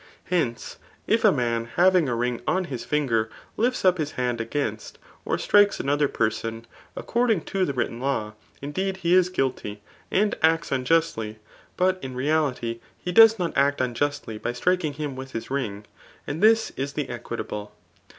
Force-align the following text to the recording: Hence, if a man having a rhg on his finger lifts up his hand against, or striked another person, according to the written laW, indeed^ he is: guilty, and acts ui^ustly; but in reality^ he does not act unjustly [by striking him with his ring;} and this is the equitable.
Hence, 0.31 0.79
if 1.05 1.23
a 1.23 1.31
man 1.31 1.65
having 1.75 2.09
a 2.09 2.13
rhg 2.13 2.41
on 2.47 2.63
his 2.63 2.83
finger 2.83 3.29
lifts 3.55 3.85
up 3.85 3.99
his 3.99 4.13
hand 4.13 4.41
against, 4.41 4.97
or 5.25 5.37
striked 5.37 5.79
another 5.79 6.07
person, 6.07 6.65
according 6.95 7.41
to 7.41 7.65
the 7.65 7.73
written 7.73 7.99
laW, 7.99 8.33
indeed^ 8.63 8.97
he 8.97 9.13
is: 9.13 9.29
guilty, 9.29 9.83
and 10.09 10.33
acts 10.41 10.71
ui^ustly; 10.71 11.35
but 11.77 12.03
in 12.03 12.15
reality^ 12.15 12.79
he 12.97 13.11
does 13.11 13.37
not 13.37 13.53
act 13.55 13.79
unjustly 13.79 14.39
[by 14.39 14.53
striking 14.53 14.93
him 14.93 15.15
with 15.15 15.33
his 15.33 15.51
ring;} 15.51 15.85
and 16.25 16.41
this 16.41 16.71
is 16.71 16.93
the 16.93 17.07
equitable. 17.07 17.71